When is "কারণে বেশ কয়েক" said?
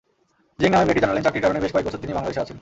1.45-1.85